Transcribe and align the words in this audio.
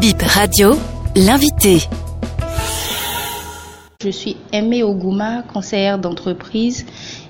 Bip 0.00 0.22
Radio, 0.22 0.76
l'invité. 1.16 1.80
Je 4.00 4.10
suis 4.10 4.36
Aimée 4.52 4.84
Oguma, 4.84 5.42
conseillère 5.42 5.98
d'entreprise 5.98 6.86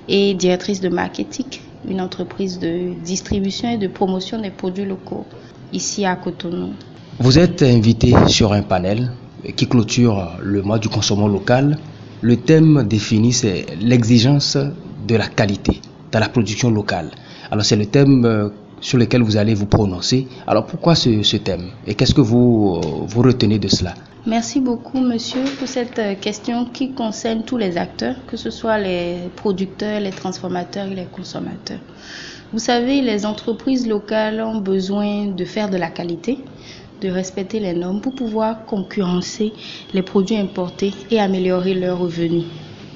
et 0.07 0.35
directrice 0.35 0.79
de 0.79 0.89
marketing, 0.89 1.47
une 1.87 1.99
entreprise 1.99 2.59
de 2.59 2.93
distribution 3.03 3.71
et 3.71 3.77
de 3.77 3.87
promotion 3.87 4.39
des 4.39 4.51
produits 4.51 4.85
locaux 4.85 5.25
ici 5.73 6.05
à 6.05 6.15
Cotonou. 6.15 6.73
Vous 7.19 7.39
êtes 7.39 7.63
invité 7.63 8.13
sur 8.27 8.53
un 8.53 8.61
panel 8.61 9.13
qui 9.55 9.67
clôture 9.67 10.37
le 10.39 10.61
mois 10.61 10.77
du 10.77 10.89
consommant 10.89 11.27
local. 11.27 11.79
Le 12.21 12.37
thème 12.37 12.85
défini, 12.87 13.33
c'est 13.33 13.65
l'exigence 13.81 14.57
de 15.07 15.15
la 15.15 15.27
qualité 15.27 15.81
dans 16.11 16.19
la 16.19 16.29
production 16.29 16.69
locale. 16.69 17.09
Alors 17.49 17.65
c'est 17.65 17.77
le 17.77 17.87
thème 17.87 18.25
euh, 18.25 18.49
sur 18.81 18.97
lequel 18.97 19.21
vous 19.21 19.37
allez 19.37 19.53
vous 19.53 19.65
prononcer. 19.65 20.27
Alors 20.47 20.65
pourquoi 20.65 20.95
ce, 20.95 21.37
thème 21.37 21.69
et 21.85 21.95
qu'est-ce 21.95 22.13
que 22.13 22.21
vous, 22.21 22.79
euh, 22.83 22.87
vous 23.07 23.21
retenez 23.21 23.59
de 23.59 23.67
cela? 23.67 23.93
Merci 24.25 24.59
beaucoup, 24.59 24.99
monsieur, 24.99 25.43
pour 25.57 25.67
cette 25.67 25.97
euh, 25.97 26.15
question 26.15 26.65
qui 26.65 26.91
concerne 26.91 27.43
tous 27.43 27.57
les 27.57 27.77
acteurs, 27.77 28.15
que 28.27 28.37
ce 28.37 28.49
soit 28.49 28.77
les 28.77 29.15
producteurs, 29.35 29.99
les 29.99 30.11
transformateurs 30.11 30.87
et 30.87 30.95
les 30.95 31.05
consommateurs. 31.05 31.79
Vous 32.51 32.59
savez, 32.59 33.01
les 33.01 33.25
entreprises 33.25 33.87
locales 33.87 34.41
ont 34.41 34.59
besoin 34.59 35.27
de 35.27 35.45
faire 35.45 35.69
de 35.69 35.77
la 35.77 35.89
qualité, 35.89 36.39
de 37.01 37.09
respecter 37.09 37.59
les 37.59 37.73
normes 37.73 38.01
pour 38.01 38.13
pouvoir 38.13 38.65
concurrencer 38.65 39.53
les 39.93 40.01
produits 40.01 40.37
importés 40.37 40.93
et 41.11 41.19
améliorer 41.19 41.73
leurs 41.73 41.99
revenus. 41.99 42.45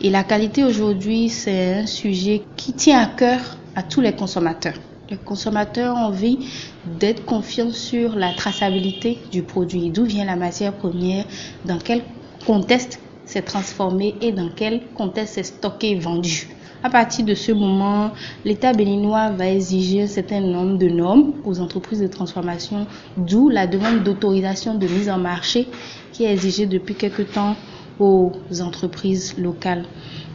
Et 0.01 0.09
la 0.09 0.23
qualité 0.23 0.63
aujourd'hui, 0.63 1.29
c'est 1.29 1.75
un 1.75 1.85
sujet 1.85 2.41
qui 2.57 2.73
tient 2.73 2.99
à 2.99 3.05
cœur 3.05 3.39
à 3.75 3.83
tous 3.83 4.01
les 4.01 4.13
consommateurs. 4.13 4.75
Les 5.13 5.19
consommateurs 5.19 5.95
ont 5.95 6.05
envie 6.05 6.39
d'être 6.87 7.23
confiants 7.23 7.69
sur 7.69 8.15
la 8.15 8.33
traçabilité 8.33 9.19
du 9.31 9.43
produit, 9.43 9.91
d'où 9.91 10.05
vient 10.05 10.25
la 10.25 10.35
matière 10.35 10.73
première, 10.73 11.25
dans 11.65 11.77
quel 11.77 12.01
contexte 12.47 12.99
c'est 13.23 13.43
transformé 13.43 14.15
et 14.21 14.31
dans 14.31 14.49
quel 14.49 14.81
contexte 14.95 15.35
c'est 15.35 15.43
stocké 15.43 15.91
et 15.91 15.99
vendu. 15.99 16.47
À 16.81 16.89
partir 16.89 17.25
de 17.25 17.35
ce 17.35 17.51
moment, 17.51 18.09
l'État 18.43 18.73
béninois 18.73 19.29
va 19.29 19.49
exiger 19.49 20.01
un 20.01 20.07
certain 20.07 20.41
nombre 20.41 20.79
de 20.79 20.87
normes 20.87 21.33
aux 21.45 21.59
entreprises 21.59 22.01
de 22.01 22.07
transformation, 22.07 22.87
d'où 23.15 23.49
la 23.49 23.67
demande 23.67 24.01
d'autorisation 24.01 24.73
de 24.73 24.87
mise 24.87 25.11
en 25.11 25.19
marché 25.19 25.67
qui 26.11 26.23
est 26.23 26.33
exigée 26.33 26.65
depuis 26.65 26.95
quelque 26.95 27.21
temps 27.21 27.55
aux 27.99 28.31
entreprises 28.61 29.35
locales. 29.37 29.85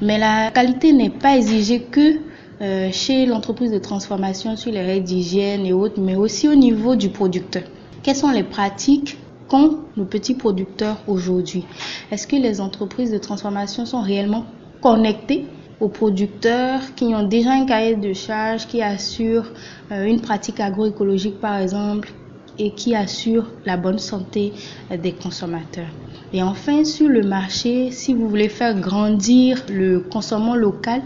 Mais 0.01 0.19
la 0.19 0.53
qualité 0.53 0.93
n'est 0.93 1.11
pas 1.11 1.37
exigée 1.37 1.81
que 1.81 2.28
euh, 2.61 2.91
chez 2.91 3.25
l'entreprise 3.27 3.71
de 3.71 3.79
transformation 3.79 4.57
sur 4.57 4.73
les 4.73 4.83
règles 4.83 5.07
d'hygiène 5.07 5.65
et 5.65 5.73
autres, 5.73 6.01
mais 6.01 6.17
aussi 6.17 6.49
au 6.49 6.55
niveau 6.55 6.97
du 6.97 7.09
producteur. 7.09 7.63
Quelles 8.03 8.17
sont 8.17 8.31
les 8.31 8.43
pratiques 8.43 9.17
qu'ont 9.49 9.79
nos 9.97 10.05
petits 10.05 10.35
producteurs 10.35 10.99
aujourd'hui? 11.07 11.65
Est-ce 12.11 12.27
que 12.27 12.37
les 12.37 12.61
entreprises 12.61 13.13
de 13.13 13.19
transformation 13.19 13.87
sont 13.87 14.01
réellement 14.01 14.45
connectées 14.83 15.47
aux 15.81 15.89
producteurs 15.89 16.81
qui 16.97 17.15
ont 17.15 17.23
déjà 17.23 17.53
un 17.53 17.65
cahier 17.65 17.95
de 17.95 18.13
charge 18.13 18.67
qui 18.67 18.83
assure 18.83 19.53
euh, 19.93 20.05
une 20.05 20.21
pratique 20.21 20.59
agroécologique 20.59 21.41
par 21.41 21.59
exemple? 21.59 22.13
Et 22.59 22.71
qui 22.73 22.95
assure 22.95 23.47
la 23.65 23.77
bonne 23.77 23.99
santé 23.99 24.53
euh, 24.91 24.97
des 24.97 25.13
consommateurs. 25.13 25.91
Et 26.33 26.43
enfin, 26.43 26.85
sur 26.85 27.09
le 27.09 27.23
marché, 27.23 27.91
si 27.91 28.13
vous 28.13 28.29
voulez 28.29 28.49
faire 28.49 28.79
grandir 28.79 29.65
le 29.71 30.01
consommant 30.01 30.55
local, 30.55 31.01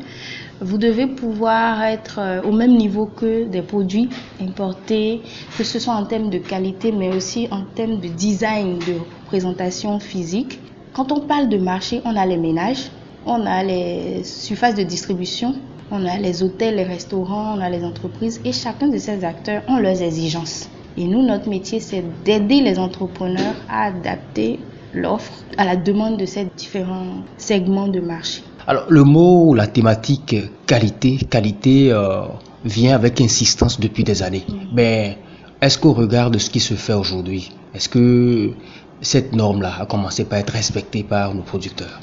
vous 0.61 0.79
devez 0.79 1.07
pouvoir 1.07 1.83
être 1.83 2.19
euh, 2.19 2.43
au 2.43 2.53
même 2.53 2.77
niveau 2.77 3.07
que 3.07 3.45
des 3.47 3.63
produits 3.63 4.09
importés, 4.41 5.21
que 5.57 5.65
ce 5.65 5.79
soit 5.79 5.95
en 5.95 6.05
termes 6.05 6.31
de 6.31 6.39
qualité, 6.39 6.93
mais 6.93 7.15
aussi 7.15 7.49
en 7.51 7.63
termes 7.63 8.01
de 8.01 8.09
design, 8.09 8.79
de 8.79 8.99
présentation 9.27 9.99
physique. 9.99 10.61
Quand 10.93 11.11
on 11.11 11.21
parle 11.21 11.49
de 11.49 11.57
marché, 11.57 12.01
on 12.05 12.17
a 12.17 12.27
les 12.27 12.37
ménages, 12.37 12.91
on 13.27 13.47
a 13.47 13.63
les 13.63 14.25
surfaces 14.25 14.75
de 14.75 14.83
distribution, 14.83 15.55
on 15.91 16.05
a 16.07 16.19
les 16.19 16.43
hôtels, 16.43 16.77
les 16.77 16.85
restaurants, 16.85 17.57
on 17.57 17.61
a 17.61 17.69
les 17.69 17.85
entreprises, 17.85 18.41
et 18.45 18.53
chacun 18.53 18.89
de 18.89 18.99
ces 18.99 19.25
acteurs 19.25 19.63
ont 19.69 19.79
leurs 19.79 20.03
exigences. 20.03 20.69
Et 20.97 21.05
nous, 21.05 21.23
notre 21.23 21.49
métier, 21.49 21.81
c'est 21.81 22.05
d'aider 22.25 22.61
les 22.61 22.79
entrepreneurs 22.79 23.55
à 23.69 23.85
adapter 23.87 24.59
l'offre 24.95 25.33
à 25.57 25.65
la 25.65 25.77
demande 25.77 26.19
de 26.19 26.27
ces 26.27 26.47
différents 26.57 27.23
segments 27.39 27.89
de 27.89 28.01
marché. 28.01 28.43
Alors 28.67 28.85
le 28.89 29.03
mot 29.05 29.47
ou 29.49 29.55
la 29.55 29.67
thématique 29.67 30.37
qualité, 30.67 31.17
qualité 31.31 31.93
euh, 31.93 32.23
vient 32.65 32.95
avec 32.95 33.21
insistance 33.21 33.81
depuis 33.81 34.05
des 34.05 34.23
années. 34.23 34.45
Mm. 34.49 34.55
Mais 34.75 35.19
est-ce 35.61 35.79
qu'au 35.79 35.93
regard 35.93 36.31
de 36.31 36.39
ce 36.39 36.51
qui 36.51 36.61
se 36.61 36.75
fait 36.75 36.93
aujourd'hui, 36.93 37.51
est-ce 37.75 37.89
que 37.89 38.53
cette 39.01 39.35
norme-là 39.35 39.73
a 39.81 39.87
commencé 39.87 40.25
par 40.25 40.39
être 40.39 40.53
respectée 40.53 41.03
par 41.03 41.35
nos 41.35 41.43
producteurs? 41.43 42.01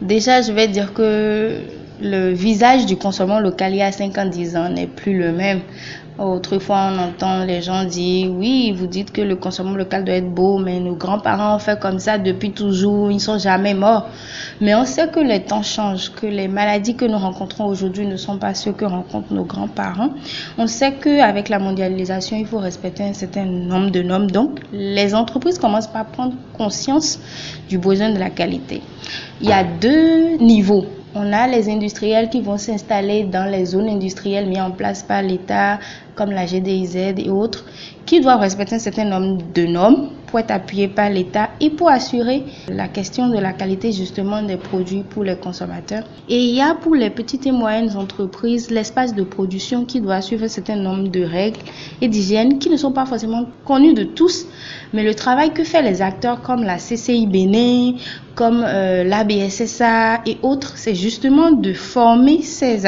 Déjà, 0.00 0.42
je 0.42 0.52
vais 0.52 0.68
dire 0.68 0.94
que 0.94 1.60
le 2.00 2.32
visage 2.32 2.86
du 2.86 2.96
consommant 2.96 3.38
local 3.38 3.72
il 3.72 3.78
y 3.78 3.82
a 3.82 3.92
5 3.92 4.18
ans, 4.18 4.26
10 4.26 4.56
ans 4.56 4.68
n'est 4.68 4.86
plus 4.86 5.16
le 5.16 5.32
même. 5.32 5.60
Autrefois, 6.18 6.90
on 6.92 6.98
entend 6.98 7.44
les 7.44 7.62
gens 7.62 7.84
dire 7.84 8.30
oui, 8.30 8.70
vous 8.76 8.86
dites 8.86 9.12
que 9.12 9.22
le 9.22 9.34
consommant 9.34 9.72
local 9.72 10.04
doit 10.04 10.16
être 10.16 10.30
beau, 10.30 10.58
mais 10.58 10.78
nos 10.78 10.94
grands-parents 10.94 11.56
ont 11.56 11.58
fait 11.58 11.80
comme 11.80 11.98
ça 11.98 12.18
depuis 12.18 12.52
toujours, 12.52 13.10
ils 13.10 13.14
ne 13.14 13.20
sont 13.20 13.38
jamais 13.38 13.72
morts. 13.72 14.06
Mais 14.60 14.74
on 14.74 14.84
sait 14.84 15.08
que 15.08 15.20
les 15.20 15.42
temps 15.42 15.62
changent, 15.62 16.12
que 16.12 16.26
les 16.26 16.48
maladies 16.48 16.96
que 16.96 17.06
nous 17.06 17.16
rencontrons 17.16 17.64
aujourd'hui 17.64 18.06
ne 18.06 18.16
sont 18.16 18.36
pas 18.36 18.52
ceux 18.52 18.72
que 18.72 18.84
rencontrent 18.84 19.32
nos 19.32 19.44
grands-parents. 19.44 20.10
On 20.58 20.66
sait 20.66 20.92
qu'avec 20.92 21.48
la 21.48 21.58
mondialisation, 21.58 22.36
il 22.36 22.46
faut 22.46 22.58
respecter 22.58 23.04
un 23.04 23.14
certain 23.14 23.46
nombre 23.46 23.90
de 23.90 24.02
normes. 24.02 24.30
Donc, 24.30 24.60
les 24.70 25.14
entreprises 25.14 25.58
commencent 25.58 25.86
par 25.86 26.04
prendre 26.06 26.34
conscience 26.52 27.20
du 27.70 27.78
besoin 27.78 28.10
de 28.10 28.18
la 28.18 28.28
qualité. 28.28 28.82
Il 29.40 29.48
y 29.48 29.52
a 29.52 29.64
deux 29.64 30.36
niveaux 30.36 30.84
on 31.14 31.32
a 31.32 31.46
les 31.46 31.68
industriels 31.68 32.30
qui 32.30 32.40
vont 32.40 32.58
s'installer 32.58 33.24
dans 33.24 33.44
les 33.50 33.66
zones 33.66 33.88
industrielles 33.88 34.46
mises 34.46 34.60
en 34.60 34.70
place 34.70 35.02
par 35.02 35.22
l'État, 35.22 35.78
comme 36.22 36.34
la 36.34 36.46
GDIZ 36.46 36.96
et 36.96 37.30
autres, 37.30 37.64
qui 38.06 38.20
doivent 38.20 38.40
respecter 38.40 38.76
un 38.76 38.78
certain 38.78 39.04
nombre 39.04 39.42
de 39.54 39.64
normes 39.66 40.10
pour 40.26 40.38
être 40.38 40.50
appuyés 40.52 40.88
par 40.88 41.10
l'État 41.10 41.50
et 41.60 41.68
pour 41.68 41.90
assurer 41.90 42.44
la 42.68 42.88
question 42.88 43.28
de 43.28 43.38
la 43.38 43.52
qualité 43.52 43.92
justement 43.92 44.40
des 44.42 44.56
produits 44.56 45.02
pour 45.02 45.24
les 45.24 45.36
consommateurs. 45.36 46.04
Et 46.28 46.38
il 46.38 46.54
y 46.54 46.60
a 46.60 46.74
pour 46.74 46.94
les 46.94 47.10
petites 47.10 47.46
et 47.46 47.52
moyennes 47.52 47.96
entreprises 47.96 48.70
l'espace 48.70 49.14
de 49.14 49.24
production 49.24 49.84
qui 49.84 50.00
doit 50.00 50.20
suivre 50.20 50.44
un 50.44 50.48
certain 50.48 50.76
nombre 50.76 51.08
de 51.08 51.22
règles 51.22 51.60
et 52.00 52.08
d'hygiène 52.08 52.58
qui 52.58 52.70
ne 52.70 52.76
sont 52.76 52.92
pas 52.92 53.04
forcément 53.04 53.44
connues 53.64 53.94
de 53.94 54.04
tous, 54.04 54.46
mais 54.92 55.02
le 55.02 55.14
travail 55.14 55.52
que 55.52 55.64
fait 55.64 55.82
les 55.82 56.00
acteurs 56.02 56.40
comme 56.40 56.62
la 56.62 56.76
CCI 56.76 57.26
Bénin, 57.26 57.94
comme 58.34 58.64
euh, 58.66 59.04
l'ABSSA 59.04 60.22
et 60.24 60.38
autres, 60.42 60.74
c'est 60.76 60.94
justement 60.94 61.50
de 61.50 61.72
former 61.72 62.40
ces 62.42 62.86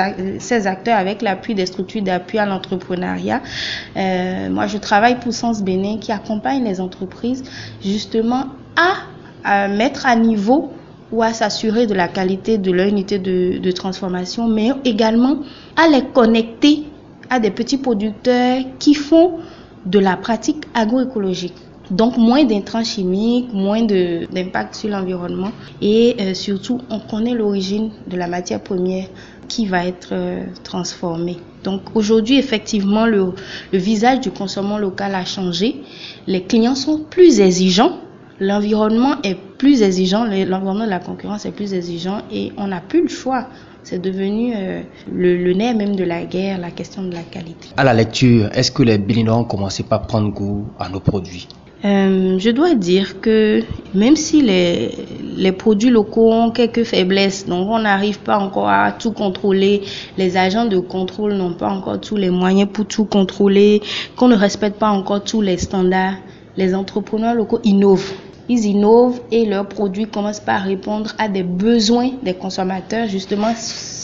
acteurs 0.67 0.97
avec 0.97 1.21
l'appui 1.21 1.55
des 1.55 1.67
structures 1.67 2.03
d'appui 2.03 2.39
à 2.39 2.47
l'entrepreneuriat. 2.47 3.24
Euh, 3.33 4.51
moi, 4.51 4.67
je 4.67 4.79
travaille 4.79 5.19
pour 5.21 5.33
Sens 5.33 5.63
Bénin 5.63 5.99
qui 5.99 6.13
accompagne 6.13 6.65
les 6.65 6.81
entreprises 6.81 7.43
justement 7.83 8.47
à, 8.77 9.69
mettre 9.69 10.07
à 10.07 10.17
niveau 10.17 10.73
ou 11.13 11.23
à 11.23 11.33
s'assurer 11.33 11.87
de 11.87 11.95
la 11.95 12.09
qualité 12.09 12.57
de 12.59 12.73
leur 12.73 12.87
unité 12.87 13.19
de, 13.19 13.59
de, 13.59 13.71
transformation, 13.71 14.49
mais 14.49 14.71
également 14.85 15.41
à 15.77 15.87
les 15.89 16.03
connecter 16.03 16.85
à 17.31 17.41
des 17.41 17.51
petits 17.51 17.79
producteurs 17.79 18.63
qui 18.79 18.95
font 18.95 19.39
de 19.87 19.99
la 19.99 20.17
pratique 20.17 20.65
agroécologique. 20.75 21.55
Donc 21.91 22.17
moins 22.17 22.45
d'intrants 22.45 22.85
chimiques, 22.85 23.53
moins 23.53 23.83
d'impact 23.83 24.75
sur 24.75 24.89
l'environnement 24.89 25.53
et 25.83 26.17
euh, 26.21 26.35
surtout 26.35 26.81
on 26.91 26.99
connaît 26.99 27.35
l'origine 27.35 27.91
de 28.07 28.17
la 28.17 28.27
matière 28.27 28.61
première 28.61 29.07
qui 29.49 29.67
va 29.67 29.87
être 29.87 30.09
euh, 30.13 30.45
transformée. 30.63 31.37
Donc 31.63 31.83
aujourd'hui 31.95 32.39
effectivement 32.39 33.07
le, 33.07 33.35
visage 33.73 34.21
du 34.21 34.31
consommant 34.31 34.79
local 34.79 35.15
a 35.15 35.25
changé. 35.25 35.83
Les 36.27 36.45
clients 36.45 36.75
sont 36.75 37.01
plus 37.01 37.41
exigeants 37.41 37.99
l'environnement 38.41 39.23
est 39.23 39.37
plus 39.37 39.83
exigeant, 39.83 40.25
l'environnement 40.25 40.87
de 40.87 40.91
la 40.91 40.99
concurrence 40.99 41.47
est 41.47 41.53
plus 41.53 41.73
exigeant 41.73 42.23
et 42.33 42.53
on 42.57 42.67
n'a 42.67 42.81
plus 42.81 43.03
le 43.03 43.09
choix. 43.09 43.47
C'est 43.85 44.01
devenu 44.01 44.55
euh, 44.57 44.83
le, 45.13 45.37
le, 45.37 45.53
nerf 45.53 45.77
même 45.77 45.95
de 45.95 46.05
la 46.05 46.25
guerre, 46.25 46.59
la 46.59 46.71
question 46.71 47.03
de 47.03 47.13
la 47.13 47.23
qualité. 47.23 47.69
À 47.77 47.85
la 47.85 47.93
lecture, 47.93 48.49
est-ce 48.55 48.73
que 48.73 48.83
les 48.83 48.97
Béninois 48.97 49.37
ont 49.37 49.45
commencé 49.45 49.83
par 49.83 50.07
prendre 50.07 50.33
goût 50.33 50.67
à 50.79 50.89
nos 50.89 51.01
produits? 51.01 51.47
Euh, 51.85 52.39
je 52.39 52.51
dois 52.51 52.75
dire 52.75 53.21
que 53.21 53.63
même 53.95 54.17
si 54.17 54.41
les, 54.41 54.91
les 55.37 55.53
produits 55.53 55.91
locaux 55.91 56.33
ont 56.33 56.51
quelques 56.51 56.85
faiblesses, 56.85 57.47
donc 57.47 57.69
on 57.69 57.81
n'arrive 57.81 58.21
pas 58.21 58.39
encore 58.39 58.69
à 58.69 58.93
tout 58.93 59.13
contrôler, 59.13 59.83
les 60.17 60.37
agents 60.37 60.65
de 60.65 60.79
contrôle 60.79 61.35
n'ont 61.35 61.55
pas 61.55 61.69
encore 61.69 62.01
tous 62.01 62.17
les 62.17 62.31
moyens 62.31 62.71
pour 62.73 62.87
tout 62.87 63.05
contrôler, 63.05 63.83
qu'on 64.17 64.29
ne 64.29 64.37
respecte 64.37 64.79
pas 64.79 64.91
encore 64.91 65.23
tous 65.25 65.43
les 65.43 65.59
standards, 65.59 66.15
les 66.57 66.75
entrepreneurs 66.75 67.35
locaux 67.35 67.61
innovent. 67.65 68.13
Ils 68.49 68.67
innovent 68.67 69.21
et 69.31 69.47
leurs 69.47 69.69
produits 69.69 70.07
commencent 70.07 70.41
par 70.41 70.63
répondre 70.63 71.15
à 71.19 71.29
des 71.29 71.43
besoins 71.43 72.11
des 72.23 72.35
consommateurs. 72.35 73.09
Justement, 73.09 73.55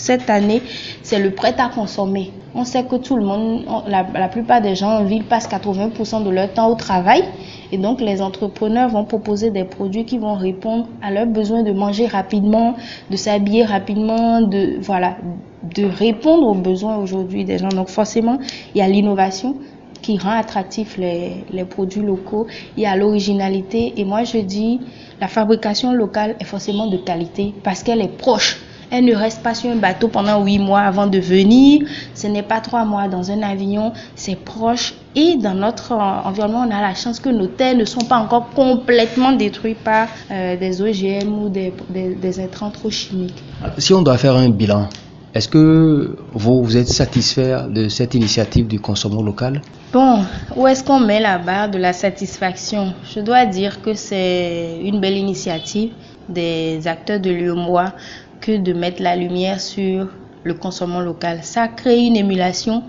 cette 0.01 0.31
année, 0.31 0.63
c'est 1.03 1.19
le 1.21 1.31
prêt 1.31 1.55
à 1.59 1.69
consommer. 1.69 2.33
On 2.55 2.65
sait 2.65 2.85
que 2.85 2.97
tout 2.97 3.17
le 3.17 3.25
monde, 3.25 3.65
la, 3.87 4.29
plupart 4.29 4.61
des 4.61 4.75
gens 4.75 4.91
en 4.99 5.05
ville 5.05 5.25
passent 5.25 5.49
80% 5.49 6.25
de 6.25 6.31
leur 6.31 6.53
temps 6.53 6.69
au 6.69 6.75
travail. 6.75 7.23
Et 7.71 7.79
donc, 7.79 8.01
les 8.01 8.21
entrepreneurs 8.21 8.89
vont 8.89 9.05
proposer 9.05 9.51
des 9.51 9.65
produits 9.65 10.05
qui 10.05 10.19
vont 10.19 10.35
répondre 10.35 10.89
à 11.03 11.13
leurs 11.13 11.27
besoins 11.27 11.63
de 11.63 11.71
manger 11.71 12.07
rapidement, 12.07 12.75
de 13.11 13.17
s'habiller 13.17 13.65
rapidement, 13.65 14.41
de, 14.41 14.79
voilà, 14.81 15.17
de 15.63 15.85
répondre 15.85 16.49
aux 16.49 16.55
besoins 16.55 16.97
aujourd'hui 16.97 17.45
des 17.45 17.59
gens. 17.59 17.69
Donc, 17.69 17.89
forcément, 17.89 18.39
il 18.75 18.79
y 18.79 18.83
a 18.83 18.89
l'innovation 18.89 19.57
qui 20.03 20.19
rend 20.19 20.31
attractif 20.31 20.97
les, 20.97 21.45
les 21.53 21.65
produits 21.65 22.03
locaux. 22.03 22.47
Il 22.77 22.83
y 22.83 22.87
a 22.87 22.97
l'originalité. 22.97 23.93
Et 23.99 24.05
moi, 24.05 24.25
je 24.25 24.39
dis, 24.39 24.81
la 25.21 25.29
fabrication 25.29 25.93
locale 25.93 26.35
est 26.41 26.45
forcément 26.45 26.87
de 26.87 26.97
qualité 26.97 27.55
parce 27.63 27.83
qu'elle 27.83 28.01
est 28.01 28.17
proche. 28.17 28.59
Elle 28.91 29.05
ne 29.05 29.15
reste 29.15 29.43
pas 29.43 29.55
sur 29.55 29.71
un 29.71 29.77
bateau 29.77 30.09
pendant 30.09 30.45
huit 30.45 30.59
mois 30.59 30.81
avant 30.81 31.07
de 31.07 31.19
venir. 31.19 31.83
Ce 32.15 32.27
n'est 32.27 32.43
pas 32.43 32.61
trois 32.61 32.85
mois 32.85 33.09
dans 33.09 33.31
un 33.31 33.43
avion. 33.43 33.93
C'est 34.17 34.37
proche. 34.37 34.95
Et 35.15 35.37
dans 35.37 35.55
notre 35.55 35.93
environnement, 35.93 36.65
on 36.67 36.71
a 36.71 36.81
la 36.81 36.95
chance 36.95 37.19
que 37.21 37.29
nos 37.29 37.47
terres 37.47 37.77
ne 37.77 37.85
sont 37.85 38.05
pas 38.05 38.17
encore 38.17 38.51
complètement 38.51 39.33
détruites 39.33 39.79
par 39.79 40.09
euh, 40.31 40.57
des 40.57 40.83
OGM 40.83 41.43
ou 41.43 41.49
des, 41.49 41.73
des, 41.89 42.15
des 42.15 42.41
intrants 42.41 42.71
trop 42.71 42.91
chimiques. 42.91 43.43
Si 43.79 43.93
on 43.93 44.03
doit 44.03 44.19
faire 44.19 44.37
un 44.37 44.49
bilan, 44.51 44.89
est-ce 45.35 45.49
que 45.49 46.17
vous, 46.33 46.65
vous 46.65 46.77
êtes 46.77 46.89
satisfait 46.89 47.55
de 47.69 47.89
cette 47.89 48.15
initiative 48.15 48.67
du 48.67 48.81
consommant 48.81 49.23
local? 49.23 49.63
Bon, 49.93 50.25
où 50.57 50.67
est-ce 50.67 50.83
qu'on 50.83 51.01
met 51.01 51.21
la 51.21 51.39
barre 51.39 51.69
de 51.71 51.79
la 51.79 51.93
satisfaction? 51.93 52.95
Je 53.15 53.21
dois 53.21 53.47
dire 53.47 53.83
que 53.83 53.95
c'est 53.95 54.79
une 54.83 55.01
belle 55.01 55.17
initiative 55.17 55.91
des 56.29 56.87
acteurs 56.87 57.21
de 57.21 57.31
l'UMOA 57.31 57.93
que 58.41 58.57
de 58.57 58.73
mettre 58.73 59.03
la 59.03 59.17
lumière 59.17 59.61
sur 59.61 60.09
le 60.43 60.55
consommant 60.55 61.01
local. 61.01 61.41
Ça 61.43 61.69
crée 61.69 62.01
une 62.01 62.17
émulation, 62.17 62.83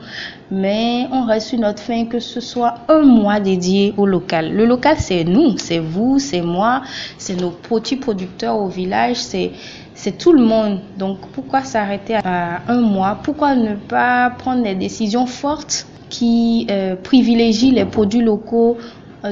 mais 0.49 1.07
on 1.11 1.25
reste 1.25 1.47
sur 1.49 1.59
notre 1.59 1.81
fin 1.81 2.05
que 2.05 2.19
ce 2.19 2.39
soit 2.39 2.75
un 2.87 3.01
mois 3.01 3.39
dédié 3.39 3.93
au 3.97 4.05
local. 4.05 4.53
Le 4.53 4.65
local, 4.65 4.95
c'est 4.99 5.23
nous, 5.23 5.57
c'est 5.57 5.79
vous, 5.79 6.19
c'est 6.19 6.41
moi, 6.41 6.81
c'est 7.17 7.39
nos 7.39 7.51
petits 7.51 7.97
producteurs 7.97 8.57
au 8.57 8.67
village, 8.67 9.17
c'est 9.17 9.51
c'est 9.93 10.17
tout 10.17 10.33
le 10.33 10.43
monde. 10.43 10.79
Donc 10.97 11.19
pourquoi 11.33 11.63
s'arrêter 11.63 12.15
à 12.23 12.61
un 12.67 12.81
mois? 12.81 13.19
Pourquoi 13.21 13.55
ne 13.55 13.75
pas 13.75 14.31
prendre 14.31 14.63
des 14.63 14.73
décisions 14.73 15.27
fortes 15.27 15.85
qui 16.09 16.67
euh, 16.69 16.95
privilégient 16.95 17.71
les 17.71 17.85
produits 17.85 18.21
locaux 18.21 18.77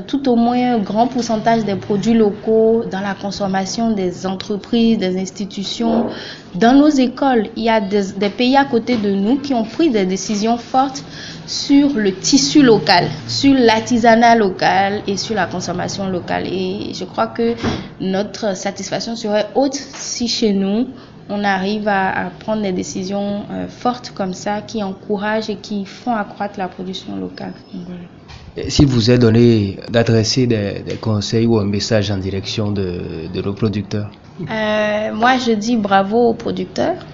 tout 0.05 0.29
au 0.29 0.35
moins 0.35 0.75
un 0.75 0.79
grand 0.79 1.07
pourcentage 1.07 1.65
des 1.65 1.75
produits 1.75 2.13
locaux 2.13 2.83
dans 2.91 3.01
la 3.01 3.15
consommation 3.15 3.91
des 3.91 4.27
entreprises, 4.27 4.99
des 4.99 5.17
institutions, 5.19 6.07
dans 6.53 6.73
nos 6.73 6.89
écoles. 6.89 7.47
Il 7.55 7.63
y 7.63 7.69
a 7.69 7.81
des, 7.81 8.29
pays 8.29 8.55
à 8.55 8.65
côté 8.65 8.97
de 8.97 9.11
nous 9.11 9.37
qui 9.37 9.53
ont 9.53 9.63
pris 9.63 9.89
des 9.89 10.05
décisions 10.05 10.57
fortes 10.57 11.03
sur 11.47 11.89
le 11.95 12.13
tissu 12.13 12.61
local, 12.61 13.07
sur 13.27 13.55
l'artisanat 13.55 14.35
local 14.35 15.01
et 15.07 15.17
sur 15.17 15.33
la 15.33 15.47
consommation 15.47 16.07
locale. 16.07 16.45
Et 16.45 16.93
je 16.93 17.05
crois 17.05 17.27
que 17.27 17.55
notre 17.99 18.55
satisfaction 18.55 19.15
serait 19.15 19.47
haute 19.55 19.73
si 19.73 20.27
chez 20.27 20.53
nous, 20.53 20.87
on 21.29 21.43
arrive 21.43 21.87
à, 21.87 22.27
à 22.27 22.29
prendre 22.29 22.61
des 22.61 22.71
décisions 22.71 23.43
euh, 23.51 23.67
fortes 23.67 24.11
comme 24.15 24.33
ça 24.33 24.61
qui 24.61 24.81
encouragent 24.83 25.49
et 25.49 25.57
qui 25.57 25.85
font 25.85 26.15
accroître 26.15 26.57
la 26.57 26.67
production 26.67 27.15
locale. 27.15 27.53
Voilà. 27.73 28.18
Si 28.67 28.85
vous 28.85 29.11
êtes 29.11 29.21
donné 29.21 29.77
d'adresser 29.89 30.47
des, 30.47 30.83
conseils 30.99 31.45
ou 31.45 31.57
un 31.59 31.65
message 31.65 32.11
en 32.11 32.17
direction 32.17 32.71
de, 32.71 33.27
de 33.33 33.41
nos 33.41 33.53
producteurs? 33.53 34.09
Euh, 34.49 35.13
Moi, 35.13 35.37
je 35.37 35.51
dis 35.51 35.75
bravo 35.75 36.29
aux 36.29 36.33
producteurs. 36.33 37.05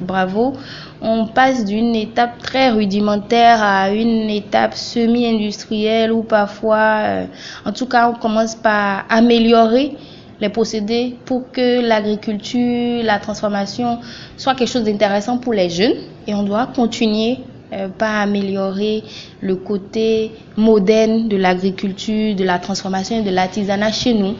Bravo. 0.00 0.54
On 1.00 1.26
passe 1.26 1.64
d'une 1.64 1.94
étape 1.94 2.38
très 2.38 2.70
rudimentaire 2.70 3.62
à 3.62 3.90
une 3.90 4.28
étape 4.30 4.74
semi-industrielle 4.74 6.12
ou 6.12 6.22
parfois, 6.22 6.98
euh, 7.02 7.26
en 7.64 7.72
tout 7.72 7.86
cas, 7.86 8.08
on 8.08 8.14
commence 8.14 8.54
par 8.56 9.04
améliorer 9.08 9.92
les 10.40 10.48
procédés 10.48 11.16
pour 11.24 11.52
que 11.52 11.80
l'agriculture, 11.86 13.04
la 13.04 13.18
transformation 13.20 14.00
soit 14.36 14.54
quelque 14.54 14.70
chose 14.70 14.84
d'intéressant 14.84 15.38
pour 15.38 15.52
les 15.52 15.70
jeunes. 15.70 15.96
Et 16.26 16.34
on 16.34 16.42
doit 16.42 16.66
continuer 16.74 17.38
euh, 17.74 17.88
pas 17.88 18.20
améliorer 18.22 19.02
le 19.40 19.56
côté 19.56 20.32
moderne 20.56 21.28
de 21.28 21.36
l'agriculture, 21.36 22.34
de 22.34 22.44
la 22.44 22.58
transformation 22.58 23.18
et 23.18 23.22
de 23.22 23.30
l'artisanat 23.30 23.92
chez 23.92 24.14
nous 24.14 24.34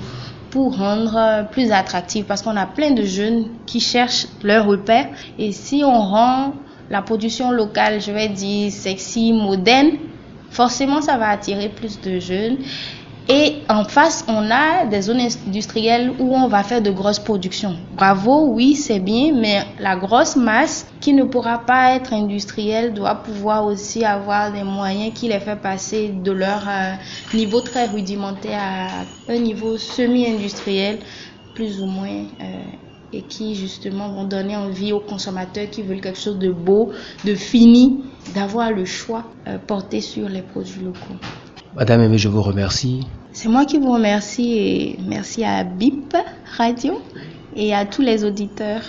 pour 0.50 0.76
rendre 0.78 1.48
plus 1.50 1.72
attractif. 1.72 2.26
Parce 2.26 2.42
qu'on 2.42 2.56
a 2.56 2.66
plein 2.66 2.92
de 2.92 3.02
jeunes 3.02 3.46
qui 3.66 3.80
cherchent 3.80 4.26
leur 4.42 4.66
repère. 4.66 5.08
Et 5.38 5.52
si 5.52 5.82
on 5.84 6.00
rend 6.00 6.54
la 6.90 7.02
production 7.02 7.50
locale, 7.50 8.00
je 8.00 8.12
vais 8.12 8.28
dire 8.28 8.70
sexy, 8.70 9.32
moderne, 9.32 9.90
forcément 10.50 11.02
ça 11.02 11.16
va 11.16 11.28
attirer 11.28 11.68
plus 11.68 12.00
de 12.00 12.20
jeunes 12.20 12.58
et 13.26 13.62
en 13.70 13.84
face, 13.84 14.22
on 14.28 14.50
a 14.50 14.84
des 14.84 15.00
zones 15.00 15.22
industrielles 15.46 16.12
où 16.18 16.34
on 16.34 16.46
va 16.46 16.62
faire 16.62 16.82
de 16.82 16.90
grosses 16.90 17.18
productions. 17.18 17.74
Bravo, 17.96 18.48
oui, 18.48 18.74
c'est 18.74 18.98
bien, 18.98 19.32
mais 19.34 19.64
la 19.80 19.96
grosse 19.96 20.36
masse 20.36 20.86
qui 21.00 21.14
ne 21.14 21.24
pourra 21.24 21.58
pas 21.58 21.94
être 21.94 22.12
industrielle 22.12 22.92
doit 22.92 23.14
pouvoir 23.14 23.64
aussi 23.64 24.04
avoir 24.04 24.52
des 24.52 24.62
moyens 24.62 25.14
qui 25.14 25.28
les 25.28 25.40
fait 25.40 25.56
passer 25.56 26.08
de 26.08 26.32
leur 26.32 26.68
euh, 26.68 26.92
niveau 27.32 27.62
très 27.62 27.86
rudimentaire 27.86 28.60
à 28.60 29.32
un 29.32 29.38
niveau 29.38 29.78
semi-industriel, 29.78 30.98
plus 31.54 31.80
ou 31.80 31.86
moins. 31.86 32.24
Euh, 32.40 32.62
et 33.14 33.22
qui 33.22 33.54
justement 33.54 34.08
vont 34.08 34.24
donner 34.24 34.56
envie 34.56 34.92
aux 34.92 34.98
consommateurs 34.98 35.70
qui 35.70 35.82
veulent 35.82 36.00
quelque 36.00 36.18
chose 36.18 36.38
de 36.38 36.50
beau, 36.50 36.90
de 37.24 37.36
fini, 37.36 38.02
d'avoir 38.34 38.72
le 38.72 38.84
choix 38.84 39.24
euh, 39.46 39.56
porté 39.56 40.00
sur 40.00 40.28
les 40.28 40.42
produits 40.42 40.82
locaux. 40.82 41.14
Madame 41.76 42.02
Aimé, 42.02 42.18
je 42.18 42.28
vous 42.28 42.42
remercie. 42.42 43.00
C'est 43.32 43.48
moi 43.48 43.64
qui 43.64 43.78
vous 43.78 43.92
remercie 43.92 44.52
et 44.58 44.98
merci 45.08 45.42
à 45.42 45.64
BIP 45.64 46.16
Radio 46.56 47.00
et 47.56 47.74
à 47.74 47.84
tous 47.84 48.02
les 48.02 48.24
auditeurs. 48.24 48.82